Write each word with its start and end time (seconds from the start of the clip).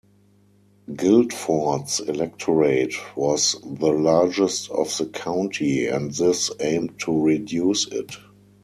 Guildford's 0.95 1.99
electorate 1.99 2.95
was 3.15 3.55
the 3.63 3.91
largest 3.91 4.71
of 4.71 4.91
the 4.97 5.05
county 5.05 5.85
and 5.85 6.09
this 6.09 6.49
aimed 6.59 6.97
to 7.01 7.15
reduce 7.23 7.85
it. 7.87 8.15